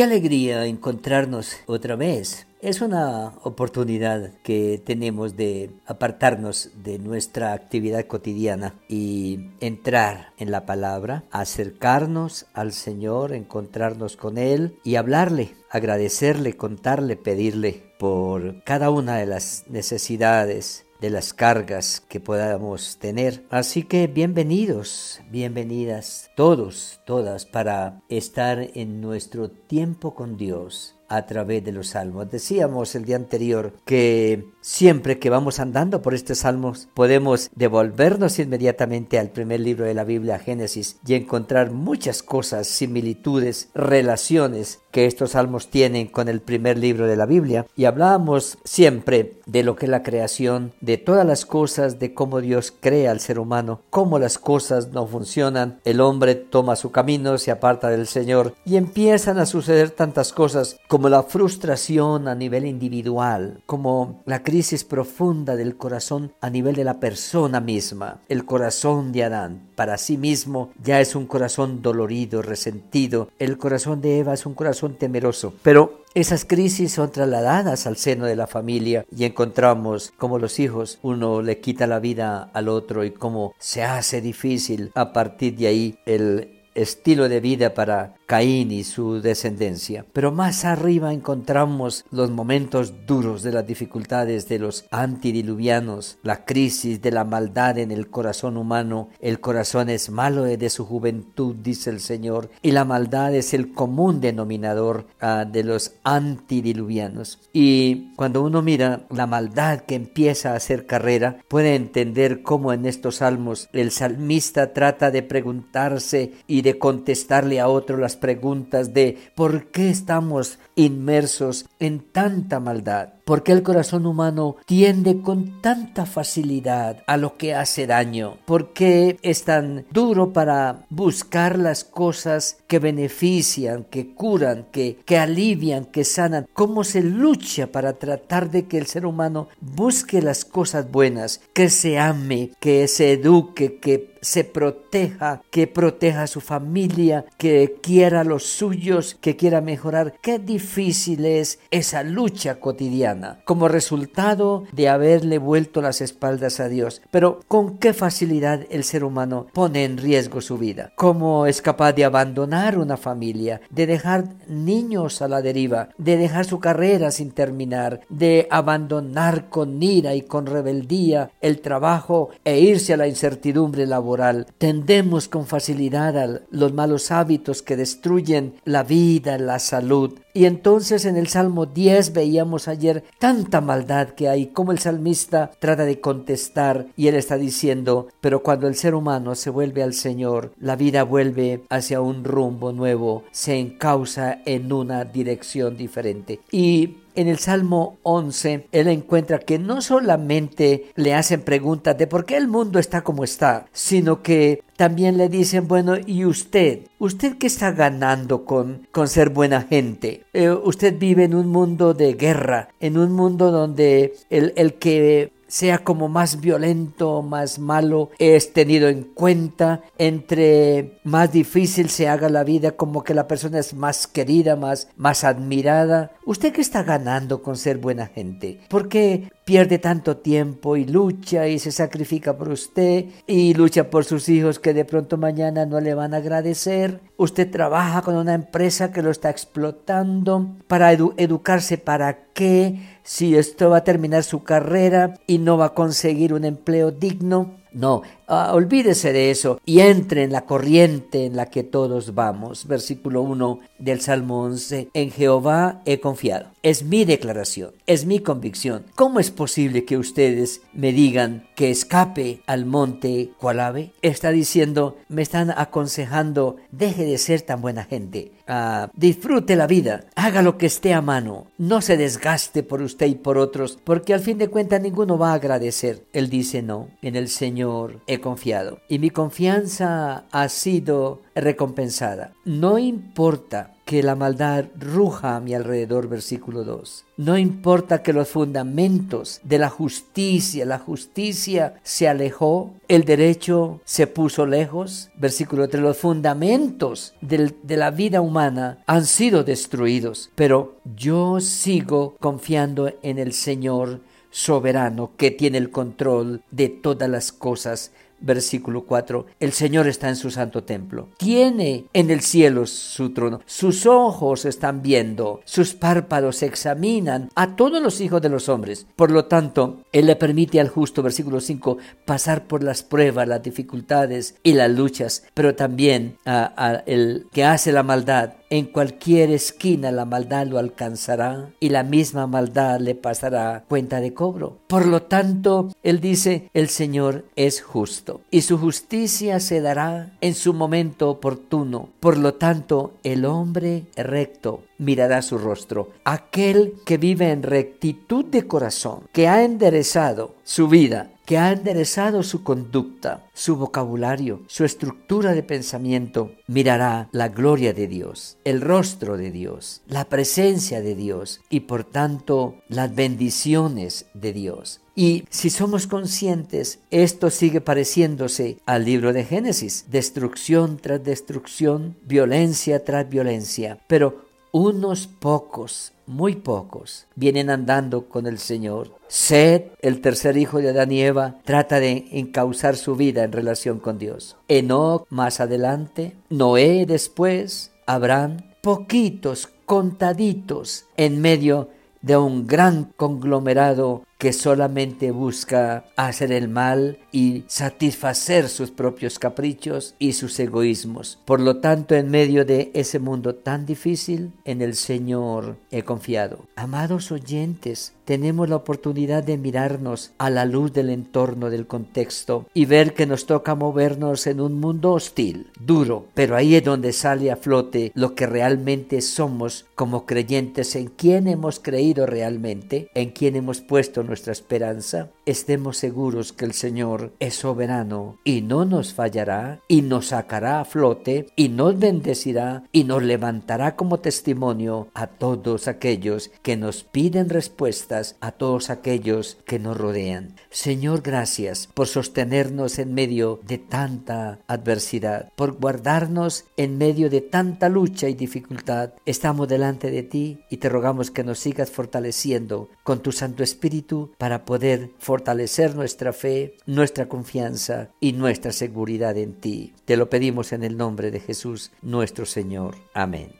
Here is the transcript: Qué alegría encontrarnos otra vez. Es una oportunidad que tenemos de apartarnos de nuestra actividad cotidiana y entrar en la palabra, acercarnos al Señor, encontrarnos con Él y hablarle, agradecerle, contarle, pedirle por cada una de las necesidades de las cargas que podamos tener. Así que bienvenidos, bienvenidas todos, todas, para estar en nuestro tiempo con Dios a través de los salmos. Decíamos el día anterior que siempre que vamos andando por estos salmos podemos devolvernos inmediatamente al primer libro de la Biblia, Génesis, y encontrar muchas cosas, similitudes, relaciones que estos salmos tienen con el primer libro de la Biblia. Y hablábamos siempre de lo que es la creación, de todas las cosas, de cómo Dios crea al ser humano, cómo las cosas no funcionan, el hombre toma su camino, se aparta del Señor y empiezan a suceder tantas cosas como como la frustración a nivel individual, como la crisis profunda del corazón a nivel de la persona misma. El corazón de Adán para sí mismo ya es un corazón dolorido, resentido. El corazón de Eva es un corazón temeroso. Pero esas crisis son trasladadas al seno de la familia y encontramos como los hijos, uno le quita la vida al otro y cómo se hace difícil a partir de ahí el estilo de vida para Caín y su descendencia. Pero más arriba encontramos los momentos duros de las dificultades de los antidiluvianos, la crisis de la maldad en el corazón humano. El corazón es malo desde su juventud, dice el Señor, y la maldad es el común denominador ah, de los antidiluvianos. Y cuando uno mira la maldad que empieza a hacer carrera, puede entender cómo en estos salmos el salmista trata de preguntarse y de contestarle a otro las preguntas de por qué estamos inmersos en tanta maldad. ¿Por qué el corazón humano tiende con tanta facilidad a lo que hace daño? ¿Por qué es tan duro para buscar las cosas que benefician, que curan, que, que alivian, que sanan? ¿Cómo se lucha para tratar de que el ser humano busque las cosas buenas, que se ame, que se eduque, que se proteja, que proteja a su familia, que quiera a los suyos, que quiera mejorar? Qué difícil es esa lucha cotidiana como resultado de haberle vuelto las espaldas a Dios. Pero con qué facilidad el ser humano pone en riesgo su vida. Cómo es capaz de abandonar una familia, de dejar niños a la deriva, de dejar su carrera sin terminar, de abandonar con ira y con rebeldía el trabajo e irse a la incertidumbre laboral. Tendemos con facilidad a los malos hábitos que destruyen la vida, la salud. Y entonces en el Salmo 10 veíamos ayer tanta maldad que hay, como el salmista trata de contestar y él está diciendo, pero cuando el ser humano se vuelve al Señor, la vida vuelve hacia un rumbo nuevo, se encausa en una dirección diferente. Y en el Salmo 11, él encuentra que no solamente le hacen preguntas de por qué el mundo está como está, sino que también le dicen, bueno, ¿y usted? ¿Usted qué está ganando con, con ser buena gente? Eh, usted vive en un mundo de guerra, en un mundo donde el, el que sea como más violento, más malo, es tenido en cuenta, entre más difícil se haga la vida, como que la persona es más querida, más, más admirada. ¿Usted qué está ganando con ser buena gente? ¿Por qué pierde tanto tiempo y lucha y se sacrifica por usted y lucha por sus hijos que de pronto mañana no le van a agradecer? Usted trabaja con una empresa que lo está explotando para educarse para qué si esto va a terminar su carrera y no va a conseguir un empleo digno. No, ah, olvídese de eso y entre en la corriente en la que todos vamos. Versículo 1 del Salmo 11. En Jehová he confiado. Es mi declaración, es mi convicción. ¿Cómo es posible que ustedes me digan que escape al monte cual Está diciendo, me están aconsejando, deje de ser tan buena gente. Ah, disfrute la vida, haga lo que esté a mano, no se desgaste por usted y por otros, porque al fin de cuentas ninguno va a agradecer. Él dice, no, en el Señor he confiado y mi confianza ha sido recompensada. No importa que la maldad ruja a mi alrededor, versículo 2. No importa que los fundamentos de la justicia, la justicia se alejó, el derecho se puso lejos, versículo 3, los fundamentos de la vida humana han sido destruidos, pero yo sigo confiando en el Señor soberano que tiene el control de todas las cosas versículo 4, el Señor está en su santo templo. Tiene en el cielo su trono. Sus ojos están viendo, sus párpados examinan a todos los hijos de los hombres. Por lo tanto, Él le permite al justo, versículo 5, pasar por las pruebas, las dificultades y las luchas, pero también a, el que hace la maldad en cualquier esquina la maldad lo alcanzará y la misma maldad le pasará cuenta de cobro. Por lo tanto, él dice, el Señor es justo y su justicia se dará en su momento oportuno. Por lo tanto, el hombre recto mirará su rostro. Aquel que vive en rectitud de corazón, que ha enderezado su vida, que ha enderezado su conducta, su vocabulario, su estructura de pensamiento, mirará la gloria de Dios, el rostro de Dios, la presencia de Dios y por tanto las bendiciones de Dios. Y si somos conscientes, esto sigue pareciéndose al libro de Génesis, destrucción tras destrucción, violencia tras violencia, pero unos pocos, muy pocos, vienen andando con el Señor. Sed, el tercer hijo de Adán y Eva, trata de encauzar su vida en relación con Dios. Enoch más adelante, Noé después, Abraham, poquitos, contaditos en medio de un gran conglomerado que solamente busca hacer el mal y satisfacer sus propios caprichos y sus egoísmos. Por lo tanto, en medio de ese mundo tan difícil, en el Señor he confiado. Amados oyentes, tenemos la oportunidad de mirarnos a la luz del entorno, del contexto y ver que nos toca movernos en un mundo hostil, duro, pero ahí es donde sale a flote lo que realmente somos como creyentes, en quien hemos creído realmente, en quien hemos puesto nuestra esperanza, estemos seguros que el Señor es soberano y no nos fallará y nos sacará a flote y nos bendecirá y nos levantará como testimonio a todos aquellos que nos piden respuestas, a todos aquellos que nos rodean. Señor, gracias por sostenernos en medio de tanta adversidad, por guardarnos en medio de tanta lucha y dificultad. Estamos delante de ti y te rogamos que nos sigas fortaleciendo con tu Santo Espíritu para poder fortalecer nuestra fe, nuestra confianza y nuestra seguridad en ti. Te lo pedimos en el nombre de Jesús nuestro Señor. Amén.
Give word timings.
Qué 0.00 0.04
alegría 0.04 0.64
encontrarnos 0.64 1.58
otra 1.66 1.94
vez. 1.94 2.46
Es 2.62 2.80
una 2.80 3.34
oportunidad 3.42 4.32
que 4.42 4.80
tenemos 4.82 5.36
de 5.36 5.72
apartarnos 5.84 6.70
de 6.82 6.98
nuestra 6.98 7.52
actividad 7.52 8.06
cotidiana 8.06 8.76
y 8.88 9.50
entrar 9.60 10.32
en 10.38 10.52
la 10.52 10.64
palabra, 10.64 11.24
acercarnos 11.30 12.46
al 12.54 12.72
Señor, 12.72 13.34
encontrarnos 13.34 14.16
con 14.16 14.38
Él 14.38 14.78
y 14.84 14.94
hablarle, 14.94 15.54
agradecerle, 15.68 16.56
contarle, 16.56 17.16
pedirle 17.16 17.92
por 17.98 18.64
cada 18.64 18.88
una 18.88 19.18
de 19.18 19.26
las 19.26 19.64
necesidades 19.68 20.86
de 21.00 21.10
las 21.10 21.32
cargas 21.32 22.02
que 22.08 22.20
podamos 22.20 22.98
tener. 22.98 23.44
Así 23.50 23.82
que 23.82 24.06
bienvenidos, 24.06 25.20
bienvenidas 25.30 26.30
todos, 26.36 27.00
todas, 27.04 27.46
para 27.46 28.02
estar 28.08 28.68
en 28.74 29.00
nuestro 29.00 29.50
tiempo 29.50 30.14
con 30.14 30.36
Dios 30.36 30.99
a 31.10 31.26
través 31.26 31.62
de 31.64 31.72
los 31.72 31.88
salmos. 31.88 32.30
Decíamos 32.30 32.94
el 32.94 33.04
día 33.04 33.16
anterior 33.16 33.74
que 33.84 34.48
siempre 34.62 35.18
que 35.18 35.28
vamos 35.28 35.58
andando 35.58 36.00
por 36.00 36.14
estos 36.14 36.38
salmos 36.38 36.88
podemos 36.94 37.50
devolvernos 37.54 38.38
inmediatamente 38.38 39.18
al 39.18 39.30
primer 39.30 39.60
libro 39.60 39.84
de 39.84 39.94
la 39.94 40.04
Biblia, 40.04 40.38
Génesis, 40.38 40.98
y 41.06 41.14
encontrar 41.14 41.72
muchas 41.72 42.22
cosas, 42.22 42.68
similitudes, 42.68 43.68
relaciones 43.74 44.80
que 44.92 45.06
estos 45.06 45.32
salmos 45.32 45.68
tienen 45.68 46.06
con 46.06 46.28
el 46.28 46.40
primer 46.40 46.78
libro 46.78 47.06
de 47.06 47.16
la 47.16 47.26
Biblia. 47.26 47.66
Y 47.76 47.84
hablábamos 47.84 48.58
siempre 48.64 49.40
de 49.46 49.62
lo 49.64 49.76
que 49.76 49.86
es 49.86 49.90
la 49.90 50.02
creación, 50.02 50.72
de 50.80 50.96
todas 50.96 51.26
las 51.26 51.44
cosas, 51.44 51.98
de 51.98 52.14
cómo 52.14 52.40
Dios 52.40 52.72
crea 52.78 53.10
al 53.10 53.20
ser 53.20 53.38
humano, 53.38 53.80
cómo 53.90 54.18
las 54.18 54.38
cosas 54.38 54.88
no 54.88 55.06
funcionan, 55.06 55.80
el 55.84 56.00
hombre 56.00 56.36
toma 56.36 56.76
su 56.76 56.92
camino, 56.92 57.38
se 57.38 57.50
aparta 57.50 57.88
del 57.88 58.06
Señor 58.06 58.54
y 58.64 58.76
empiezan 58.76 59.38
a 59.38 59.46
suceder 59.46 59.90
tantas 59.90 60.32
cosas 60.32 60.76
como 60.88 60.99
como 61.00 61.08
la 61.08 61.22
frustración 61.22 62.28
a 62.28 62.34
nivel 62.34 62.66
individual, 62.66 63.62
como 63.64 64.20
la 64.26 64.42
crisis 64.42 64.84
profunda 64.84 65.56
del 65.56 65.78
corazón 65.78 66.34
a 66.42 66.50
nivel 66.50 66.74
de 66.74 66.84
la 66.84 67.00
persona 67.00 67.58
misma. 67.58 68.20
El 68.28 68.44
corazón 68.44 69.10
de 69.10 69.24
Adán 69.24 69.62
para 69.76 69.96
sí 69.96 70.18
mismo 70.18 70.72
ya 70.84 71.00
es 71.00 71.14
un 71.14 71.24
corazón 71.24 71.80
dolorido, 71.80 72.42
resentido. 72.42 73.30
El 73.38 73.56
corazón 73.56 74.02
de 74.02 74.18
Eva 74.18 74.34
es 74.34 74.44
un 74.44 74.52
corazón 74.52 74.96
temeroso. 74.96 75.54
Pero 75.62 76.04
esas 76.12 76.44
crisis 76.44 76.92
son 76.92 77.10
trasladadas 77.10 77.86
al 77.86 77.96
seno 77.96 78.26
de 78.26 78.36
la 78.36 78.46
familia 78.46 79.06
y 79.10 79.24
encontramos 79.24 80.12
como 80.18 80.38
los 80.38 80.58
hijos, 80.60 80.98
uno 81.00 81.40
le 81.40 81.60
quita 81.60 81.86
la 81.86 81.98
vida 81.98 82.50
al 82.52 82.68
otro 82.68 83.04
y 83.04 83.10
cómo 83.10 83.54
se 83.58 83.84
hace 83.84 84.20
difícil 84.20 84.92
a 84.94 85.14
partir 85.14 85.56
de 85.56 85.66
ahí 85.66 85.98
el 86.04 86.60
estilo 86.74 87.28
de 87.28 87.40
vida 87.40 87.74
para 87.74 88.14
Caín 88.30 88.70
y 88.70 88.84
su 88.84 89.20
descendencia. 89.20 90.06
Pero 90.12 90.30
más 90.30 90.64
arriba 90.64 91.12
encontramos 91.12 92.04
los 92.12 92.30
momentos 92.30 93.04
duros 93.04 93.42
de 93.42 93.50
las 93.50 93.66
dificultades 93.66 94.48
de 94.48 94.60
los 94.60 94.84
antidiluvianos, 94.92 96.16
la 96.22 96.44
crisis 96.44 97.02
de 97.02 97.10
la 97.10 97.24
maldad 97.24 97.78
en 97.78 97.90
el 97.90 98.08
corazón 98.08 98.56
humano. 98.56 99.08
El 99.18 99.40
corazón 99.40 99.88
es 99.88 100.10
malo 100.10 100.44
desde 100.44 100.70
su 100.70 100.86
juventud, 100.86 101.56
dice 101.56 101.90
el 101.90 101.98
Señor, 101.98 102.50
y 102.62 102.70
la 102.70 102.84
maldad 102.84 103.34
es 103.34 103.52
el 103.52 103.72
común 103.72 104.20
denominador 104.20 105.08
ah, 105.20 105.44
de 105.44 105.64
los 105.64 105.94
antidiluvianos. 106.04 107.40
Y 107.52 108.14
cuando 108.14 108.44
uno 108.44 108.62
mira 108.62 109.06
la 109.10 109.26
maldad 109.26 109.80
que 109.80 109.96
empieza 109.96 110.52
a 110.52 110.56
hacer 110.56 110.86
carrera, 110.86 111.38
puede 111.48 111.74
entender 111.74 112.44
cómo 112.44 112.72
en 112.72 112.86
estos 112.86 113.16
salmos 113.16 113.68
el 113.72 113.90
salmista 113.90 114.72
trata 114.72 115.10
de 115.10 115.24
preguntarse 115.24 116.34
y 116.46 116.62
de 116.62 116.78
contestarle 116.78 117.58
a 117.58 117.66
otro 117.66 117.96
las 117.96 118.19
preguntas 118.20 118.94
de 118.94 119.18
por 119.34 119.70
qué 119.70 119.90
estamos 119.90 120.58
inmersos 120.76 121.66
en 121.78 122.00
tanta 122.00 122.60
maldad. 122.60 123.19
¿Por 123.30 123.44
qué 123.44 123.52
el 123.52 123.62
corazón 123.62 124.06
humano 124.06 124.56
tiende 124.66 125.20
con 125.22 125.62
tanta 125.62 126.04
facilidad 126.04 127.04
a 127.06 127.16
lo 127.16 127.36
que 127.36 127.54
hace 127.54 127.86
daño? 127.86 128.38
¿Por 128.44 128.72
qué 128.72 129.20
es 129.22 129.44
tan 129.44 129.86
duro 129.92 130.32
para 130.32 130.84
buscar 130.90 131.56
las 131.56 131.84
cosas 131.84 132.58
que 132.66 132.80
benefician, 132.80 133.84
que 133.84 134.14
curan, 134.14 134.66
que, 134.72 134.98
que 135.04 135.16
alivian, 135.16 135.84
que 135.84 136.02
sanan? 136.02 136.48
¿Cómo 136.52 136.82
se 136.82 137.02
lucha 137.02 137.68
para 137.68 137.92
tratar 137.92 138.50
de 138.50 138.66
que 138.66 138.78
el 138.78 138.86
ser 138.86 139.06
humano 139.06 139.46
busque 139.60 140.20
las 140.22 140.44
cosas 140.44 140.90
buenas, 140.90 141.40
que 141.52 141.70
se 141.70 142.00
ame, 142.00 142.50
que 142.58 142.88
se 142.88 143.12
eduque, 143.12 143.78
que 143.78 144.10
se 144.22 144.42
proteja, 144.42 145.40
que 145.50 145.68
proteja 145.68 146.24
a 146.24 146.26
su 146.26 146.40
familia, 146.40 147.24
que 147.38 147.76
quiera 147.80 148.22
a 148.22 148.24
los 148.24 148.44
suyos, 148.44 149.16
que 149.20 149.36
quiera 149.36 149.60
mejorar? 149.60 150.14
Qué 150.20 150.40
difícil 150.40 151.24
es 151.24 151.60
esa 151.70 152.02
lucha 152.02 152.58
cotidiana 152.58 153.19
como 153.44 153.68
resultado 153.68 154.64
de 154.72 154.88
haberle 154.88 155.38
vuelto 155.38 155.80
las 155.82 156.00
espaldas 156.00 156.60
a 156.60 156.68
Dios. 156.68 157.02
Pero 157.10 157.40
con 157.48 157.78
qué 157.78 157.92
facilidad 157.92 158.66
el 158.70 158.84
ser 158.84 159.04
humano 159.04 159.46
pone 159.52 159.84
en 159.84 159.98
riesgo 159.98 160.40
su 160.40 160.58
vida. 160.58 160.92
Cómo 160.96 161.46
es 161.46 161.62
capaz 161.62 161.92
de 161.92 162.04
abandonar 162.04 162.78
una 162.78 162.96
familia, 162.96 163.60
de 163.70 163.86
dejar 163.86 164.24
niños 164.48 165.22
a 165.22 165.28
la 165.28 165.42
deriva, 165.42 165.90
de 165.98 166.16
dejar 166.16 166.44
su 166.44 166.60
carrera 166.60 167.10
sin 167.10 167.32
terminar, 167.32 168.00
de 168.08 168.46
abandonar 168.50 169.48
con 169.48 169.82
ira 169.82 170.14
y 170.14 170.22
con 170.22 170.46
rebeldía 170.46 171.30
el 171.40 171.60
trabajo 171.60 172.30
e 172.44 172.60
irse 172.60 172.94
a 172.94 172.96
la 172.96 173.08
incertidumbre 173.08 173.86
laboral. 173.86 174.46
Tendemos 174.58 175.28
con 175.28 175.46
facilidad 175.46 176.16
a 176.18 176.40
los 176.50 176.72
malos 176.72 177.10
hábitos 177.10 177.62
que 177.62 177.76
destruyen 177.76 178.54
la 178.64 178.82
vida, 178.82 179.38
la 179.38 179.58
salud. 179.58 180.18
Y 180.32 180.44
entonces 180.44 181.04
en 181.04 181.16
el 181.16 181.26
Salmo 181.26 181.66
10 181.66 182.12
veíamos 182.12 182.68
ayer 182.68 183.04
tanta 183.18 183.60
maldad 183.60 184.10
que 184.10 184.28
hay, 184.28 184.46
como 184.46 184.72
el 184.72 184.78
salmista 184.78 185.50
trata 185.58 185.84
de 185.84 186.00
contestar 186.00 186.86
y 186.96 187.08
él 187.08 187.14
está 187.14 187.36
diciendo, 187.36 188.08
pero 188.20 188.42
cuando 188.42 188.68
el 188.68 188.74
ser 188.74 188.94
humano 188.94 189.34
se 189.34 189.50
vuelve 189.50 189.82
al 189.82 189.94
Señor, 189.94 190.52
la 190.58 190.76
vida 190.76 191.02
vuelve 191.02 191.64
hacia 191.68 192.00
un 192.00 192.24
rumbo 192.24 192.72
nuevo, 192.72 193.24
se 193.30 193.58
encausa 193.58 194.40
en 194.44 194.72
una 194.72 195.04
dirección 195.04 195.76
diferente. 195.76 196.40
Y 196.50 196.96
en 197.14 197.28
el 197.28 197.38
Salmo 197.38 197.98
11, 198.02 198.68
él 198.72 198.88
encuentra 198.88 199.38
que 199.38 199.58
no 199.58 199.80
solamente 199.82 200.90
le 200.94 201.14
hacen 201.14 201.42
preguntas 201.42 201.96
de 201.96 202.06
por 202.06 202.24
qué 202.24 202.36
el 202.36 202.48
mundo 202.48 202.78
está 202.78 203.02
como 203.02 203.24
está, 203.24 203.66
sino 203.72 204.22
que 204.22 204.62
también 204.76 205.18
le 205.18 205.28
dicen, 205.28 205.68
bueno, 205.68 205.94
¿y 206.06 206.24
usted? 206.24 206.80
¿Usted 206.98 207.36
qué 207.36 207.46
está 207.46 207.72
ganando 207.72 208.44
con, 208.44 208.86
con 208.90 209.08
ser 209.08 209.28
buena 209.30 209.62
gente? 209.62 210.24
Eh, 210.32 210.50
usted 210.50 210.98
vive 210.98 211.24
en 211.24 211.34
un 211.34 211.48
mundo 211.48 211.92
de 211.92 212.14
guerra, 212.14 212.68
en 212.80 212.96
un 212.96 213.12
mundo 213.12 213.50
donde 213.50 214.14
el, 214.30 214.52
el 214.56 214.74
que 214.74 215.32
sea 215.50 215.78
como 215.78 216.08
más 216.08 216.40
violento, 216.40 217.22
más 217.22 217.58
malo, 217.58 218.10
es 218.18 218.52
tenido 218.52 218.88
en 218.88 219.02
cuenta, 219.02 219.82
entre 219.98 221.00
más 221.04 221.32
difícil 221.32 221.90
se 221.90 222.08
haga 222.08 222.28
la 222.28 222.44
vida, 222.44 222.72
como 222.72 223.02
que 223.02 223.14
la 223.14 223.26
persona 223.26 223.58
es 223.58 223.74
más 223.74 224.06
querida, 224.06 224.54
más, 224.54 224.88
más 224.96 225.24
admirada. 225.24 226.12
¿Usted 226.24 226.52
qué 226.52 226.60
está 226.60 226.84
ganando 226.84 227.42
con 227.42 227.56
ser 227.56 227.78
buena 227.78 228.06
gente? 228.06 228.60
¿Por 228.68 228.88
qué 228.88 229.28
pierde 229.50 229.80
tanto 229.80 230.18
tiempo 230.18 230.76
y 230.76 230.84
lucha 230.84 231.48
y 231.48 231.58
se 231.58 231.72
sacrifica 231.72 232.38
por 232.38 232.50
usted 232.50 233.06
y 233.26 233.52
lucha 233.54 233.90
por 233.90 234.04
sus 234.04 234.28
hijos 234.28 234.60
que 234.60 234.72
de 234.72 234.84
pronto 234.84 235.16
mañana 235.16 235.66
no 235.66 235.80
le 235.80 235.92
van 235.92 236.14
a 236.14 236.18
agradecer? 236.18 237.00
Usted 237.16 237.50
trabaja 237.50 238.02
con 238.02 238.14
una 238.14 238.34
empresa 238.34 238.92
que 238.92 239.02
lo 239.02 239.10
está 239.10 239.28
explotando 239.28 240.54
para 240.68 240.92
educarse 240.92 241.78
para 241.78 242.26
qué 242.32 242.78
si 243.02 243.34
esto 243.34 243.70
va 243.70 243.78
a 243.78 243.84
terminar 243.84 244.22
su 244.22 244.44
carrera 244.44 245.14
y 245.26 245.38
no 245.38 245.58
va 245.58 245.66
a 245.66 245.74
conseguir 245.74 246.32
un 246.32 246.44
empleo 246.44 246.92
digno. 246.92 247.59
No, 247.72 248.02
ah, 248.26 248.50
olvídese 248.52 249.12
de 249.12 249.30
eso 249.30 249.60
y 249.64 249.80
entre 249.80 250.24
en 250.24 250.32
la 250.32 250.46
corriente 250.46 251.26
en 251.26 251.36
la 251.36 251.46
que 251.46 251.62
todos 251.62 252.14
vamos. 252.14 252.66
Versículo 252.66 253.22
1 253.22 253.60
del 253.78 254.00
Salmo 254.00 254.42
11. 254.42 254.88
En 254.94 255.10
Jehová 255.10 255.80
he 255.84 256.00
confiado. 256.00 256.50
Es 256.62 256.82
mi 256.82 257.04
declaración, 257.04 257.70
es 257.86 258.04
mi 258.04 258.20
convicción. 258.20 258.84
¿Cómo 258.94 259.20
es 259.20 259.30
posible 259.30 259.84
que 259.84 259.96
ustedes 259.96 260.60
me 260.74 260.92
digan 260.92 261.48
que 261.54 261.70
escape 261.70 262.42
al 262.46 262.66
monte 262.66 263.30
cual 263.38 263.60
Está 264.00 264.30
diciendo, 264.30 264.96
me 265.08 265.22
están 265.22 265.50
aconsejando, 265.50 266.56
deje 266.72 267.04
de 267.04 267.18
ser 267.18 267.42
tan 267.42 267.60
buena 267.60 267.84
gente. 267.84 268.32
Ah, 268.46 268.90
disfrute 268.94 269.54
la 269.54 269.66
vida, 269.66 270.04
haga 270.16 270.42
lo 270.42 270.56
que 270.56 270.66
esté 270.66 270.94
a 270.94 271.02
mano, 271.02 271.46
no 271.58 271.82
se 271.82 271.96
desgaste 271.96 272.62
por 272.62 272.82
usted 272.82 273.06
y 273.06 273.14
por 273.14 273.38
otros, 273.38 273.78
porque 273.84 274.14
al 274.14 274.20
fin 274.20 274.38
de 274.38 274.48
cuentas 274.48 274.80
ninguno 274.80 275.18
va 275.18 275.30
a 275.30 275.34
agradecer. 275.34 276.04
Él 276.12 276.30
dice, 276.30 276.62
no, 276.62 276.88
en 277.02 277.16
el 277.16 277.28
Señor 277.28 277.59
he 278.06 278.20
confiado 278.20 278.80
y 278.88 278.98
mi 278.98 279.10
confianza 279.10 280.24
ha 280.30 280.48
sido 280.48 281.20
recompensada. 281.34 282.32
No 282.44 282.78
importa 282.78 283.74
que 283.84 284.02
la 284.04 284.14
maldad 284.14 284.66
ruja 284.78 285.34
a 285.34 285.40
mi 285.40 285.52
alrededor, 285.52 286.08
versículo 286.08 286.62
2. 286.62 287.06
No 287.16 287.36
importa 287.36 288.04
que 288.04 288.12
los 288.12 288.28
fundamentos 288.28 289.40
de 289.42 289.58
la 289.58 289.68
justicia, 289.68 290.64
la 290.64 290.78
justicia 290.78 291.74
se 291.82 292.06
alejó, 292.06 292.72
el 292.86 293.04
derecho 293.04 293.80
se 293.84 294.06
puso 294.06 294.46
lejos, 294.46 295.10
versículo 295.16 295.68
3, 295.68 295.82
los 295.82 295.96
fundamentos 295.96 297.14
de 297.20 297.76
la 297.76 297.90
vida 297.90 298.20
humana 298.20 298.78
han 298.86 299.06
sido 299.06 299.42
destruidos, 299.42 300.30
pero 300.36 300.76
yo 300.96 301.40
sigo 301.40 302.14
confiando 302.20 302.92
en 303.02 303.18
el 303.18 303.32
Señor 303.32 304.00
soberano 304.30 305.12
que 305.16 305.30
tiene 305.30 305.58
el 305.58 305.70
control 305.70 306.42
de 306.50 306.68
todas 306.68 307.08
las 307.08 307.32
cosas 307.32 307.92
versículo 308.20 308.84
4, 308.84 309.26
el 309.40 309.52
Señor 309.52 309.88
está 309.88 310.08
en 310.08 310.16
su 310.16 310.30
santo 310.30 310.62
templo. 310.64 311.08
Tiene 311.16 311.86
en 311.92 312.10
el 312.10 312.20
cielo 312.20 312.66
su 312.66 313.10
trono. 313.10 313.40
Sus 313.46 313.86
ojos 313.86 314.44
están 314.44 314.82
viendo, 314.82 315.40
sus 315.44 315.74
párpados 315.74 316.42
examinan 316.42 317.30
a 317.34 317.56
todos 317.56 317.82
los 317.82 318.00
hijos 318.00 318.22
de 318.22 318.28
los 318.28 318.48
hombres. 318.48 318.86
Por 318.96 319.10
lo 319.10 319.24
tanto, 319.24 319.80
Él 319.92 320.06
le 320.06 320.16
permite 320.16 320.60
al 320.60 320.68
justo, 320.68 321.02
versículo 321.02 321.40
5, 321.40 321.78
pasar 322.04 322.46
por 322.46 322.62
las 322.62 322.82
pruebas, 322.82 323.28
las 323.28 323.42
dificultades 323.42 324.36
y 324.42 324.52
las 324.52 324.70
luchas, 324.70 325.24
pero 325.34 325.54
también 325.54 326.16
a, 326.26 326.82
el 326.86 327.26
que 327.32 327.44
hace 327.44 327.72
la 327.72 327.82
maldad 327.82 328.34
en 328.50 328.66
cualquier 328.66 329.30
esquina 329.30 329.92
la 329.92 330.04
maldad 330.04 330.46
lo 330.46 330.58
alcanzará 330.58 331.50
y 331.60 331.68
la 331.68 331.84
misma 331.84 332.26
maldad 332.26 332.80
le 332.80 332.96
pasará 332.96 333.64
cuenta 333.68 334.00
de 334.00 334.12
cobro. 334.12 334.58
Por 334.66 334.86
lo 334.86 335.02
tanto, 335.02 335.68
él 335.84 336.00
dice, 336.00 336.50
el 336.52 336.68
Señor 336.68 337.24
es 337.36 337.62
justo 337.62 338.20
y 338.30 338.42
su 338.42 338.58
justicia 338.58 339.38
se 339.38 339.60
dará 339.60 340.12
en 340.20 340.34
su 340.34 340.52
momento 340.52 341.08
oportuno. 341.10 341.88
Por 342.00 342.18
lo 342.18 342.34
tanto, 342.34 342.94
el 343.04 343.24
hombre 343.24 343.84
recto 343.96 344.64
mirará 344.78 345.22
su 345.22 345.38
rostro. 345.38 345.90
Aquel 346.04 346.74
que 346.84 346.98
vive 346.98 347.30
en 347.30 347.42
rectitud 347.42 348.24
de 348.24 348.46
corazón, 348.48 349.02
que 349.12 349.28
ha 349.28 349.44
enderezado 349.44 350.34
su 350.42 350.68
vida, 350.68 351.10
que 351.30 351.38
ha 351.38 351.52
enderezado 351.52 352.24
su 352.24 352.42
conducta, 352.42 353.24
su 353.34 353.54
vocabulario, 353.54 354.42
su 354.48 354.64
estructura 354.64 355.32
de 355.32 355.44
pensamiento, 355.44 356.32
mirará 356.48 357.08
la 357.12 357.28
gloria 357.28 357.72
de 357.72 357.86
Dios, 357.86 358.36
el 358.42 358.60
rostro 358.60 359.16
de 359.16 359.30
Dios, 359.30 359.82
la 359.86 360.06
presencia 360.06 360.80
de 360.80 360.96
Dios 360.96 361.40
y 361.48 361.60
por 361.60 361.84
tanto 361.84 362.56
las 362.66 362.92
bendiciones 362.96 364.06
de 364.12 364.32
Dios. 364.32 364.80
Y 364.96 365.22
si 365.30 365.50
somos 365.50 365.86
conscientes, 365.86 366.80
esto 366.90 367.30
sigue 367.30 367.60
pareciéndose 367.60 368.58
al 368.66 368.84
libro 368.84 369.12
de 369.12 369.24
Génesis, 369.24 369.84
destrucción 369.88 370.78
tras 370.78 371.04
destrucción, 371.04 371.96
violencia 372.02 372.84
tras 372.84 373.08
violencia, 373.08 373.78
pero 373.86 374.29
unos 374.52 375.06
pocos, 375.06 375.92
muy 376.06 376.36
pocos, 376.36 377.06
vienen 377.14 377.50
andando 377.50 378.08
con 378.08 378.26
el 378.26 378.38
Señor. 378.38 378.96
Sed, 379.08 379.64
el 379.80 380.00
tercer 380.00 380.36
hijo 380.36 380.58
de 380.58 380.70
Adán 380.70 380.92
y 380.92 381.02
Eva, 381.02 381.36
trata 381.44 381.80
de 381.80 382.08
encauzar 382.12 382.76
su 382.76 382.96
vida 382.96 383.24
en 383.24 383.32
relación 383.32 383.78
con 383.78 383.98
Dios. 383.98 384.36
Enoch 384.48 385.06
más 385.08 385.40
adelante, 385.40 386.16
Noé 386.28 386.86
después, 386.86 387.72
Abraham, 387.86 388.38
poquitos, 388.62 389.48
contaditos 389.66 390.86
en 390.96 391.20
medio 391.20 391.68
de 392.02 392.16
un 392.16 392.46
gran 392.46 392.92
conglomerado 392.96 394.04
que 394.20 394.34
solamente 394.34 395.12
busca 395.12 395.86
hacer 395.96 396.30
el 396.30 396.46
mal 396.48 396.98
y 397.10 397.44
satisfacer 397.46 398.50
sus 398.50 398.70
propios 398.70 399.18
caprichos 399.18 399.94
y 399.98 400.12
sus 400.12 400.38
egoísmos. 400.38 401.18
Por 401.24 401.40
lo 401.40 401.56
tanto, 401.56 401.94
en 401.94 402.10
medio 402.10 402.44
de 402.44 402.70
ese 402.74 402.98
mundo 402.98 403.34
tan 403.34 403.64
difícil, 403.64 404.32
en 404.44 404.60
el 404.60 404.74
Señor 404.74 405.56
he 405.70 405.84
confiado. 405.84 406.44
Amados 406.54 407.10
oyentes, 407.12 407.94
tenemos 408.10 408.48
la 408.48 408.56
oportunidad 408.56 409.22
de 409.22 409.38
mirarnos 409.38 410.10
a 410.18 410.30
la 410.30 410.44
luz 410.44 410.72
del 410.72 410.90
entorno, 410.90 411.48
del 411.48 411.68
contexto 411.68 412.46
y 412.52 412.64
ver 412.64 412.92
que 412.92 413.06
nos 413.06 413.24
toca 413.24 413.54
movernos 413.54 414.26
en 414.26 414.40
un 414.40 414.58
mundo 414.58 414.94
hostil, 414.94 415.46
duro, 415.60 416.06
pero 416.12 416.34
ahí 416.34 416.56
es 416.56 416.64
donde 416.64 416.92
sale 416.92 417.30
a 417.30 417.36
flote 417.36 417.92
lo 417.94 418.16
que 418.16 418.26
realmente 418.26 419.00
somos 419.00 419.66
como 419.76 420.06
creyentes, 420.06 420.74
en 420.74 420.88
quien 420.88 421.28
hemos 421.28 421.60
creído 421.60 422.04
realmente, 422.04 422.90
en 422.94 423.10
quien 423.10 423.36
hemos 423.36 423.60
puesto 423.60 424.02
nuestra 424.02 424.32
esperanza, 424.32 425.10
estemos 425.24 425.76
seguros 425.76 426.32
que 426.32 426.44
el 426.44 426.52
Señor 426.52 427.12
es 427.20 427.36
soberano 427.36 428.18
y 428.24 428.42
no 428.42 428.64
nos 428.64 428.92
fallará 428.92 429.60
y 429.68 429.82
nos 429.82 430.08
sacará 430.08 430.60
a 430.60 430.64
flote 430.64 431.28
y 431.36 431.48
nos 431.48 431.78
bendecirá 431.78 432.64
y 432.72 432.82
nos 432.82 433.04
levantará 433.04 433.76
como 433.76 434.00
testimonio 434.00 434.88
a 434.94 435.06
todos 435.06 435.68
aquellos 435.68 436.32
que 436.42 436.56
nos 436.56 436.82
piden 436.82 437.28
respuestas, 437.28 437.99
a 438.20 438.32
todos 438.32 438.70
aquellos 438.70 439.38
que 439.44 439.58
nos 439.58 439.76
rodean. 439.76 440.36
Señor, 440.50 441.02
gracias 441.02 441.68
por 441.72 441.86
sostenernos 441.86 442.78
en 442.78 442.94
medio 442.94 443.40
de 443.46 443.58
tanta 443.58 444.40
adversidad, 444.46 445.32
por 445.36 445.52
guardarnos 445.52 446.44
en 446.56 446.78
medio 446.78 447.10
de 447.10 447.20
tanta 447.20 447.68
lucha 447.68 448.08
y 448.08 448.14
dificultad. 448.14 448.92
Estamos 449.06 449.48
delante 449.48 449.90
de 449.90 450.02
ti 450.02 450.40
y 450.50 450.58
te 450.58 450.68
rogamos 450.68 451.10
que 451.10 451.24
nos 451.24 451.38
sigas 451.38 451.70
fortaleciendo 451.70 452.68
con 452.82 453.00
tu 453.00 453.12
Santo 453.12 453.42
Espíritu 453.42 454.12
para 454.18 454.44
poder 454.44 454.90
fortalecer 454.98 455.74
nuestra 455.74 456.12
fe, 456.12 456.56
nuestra 456.66 457.08
confianza 457.08 457.90
y 458.00 458.12
nuestra 458.12 458.52
seguridad 458.52 459.16
en 459.16 459.34
ti. 459.34 459.74
Te 459.84 459.96
lo 459.96 460.10
pedimos 460.10 460.52
en 460.52 460.64
el 460.64 460.76
nombre 460.76 461.10
de 461.10 461.20
Jesús 461.20 461.70
nuestro 461.82 462.26
Señor. 462.26 462.76
Amén. 462.94 463.39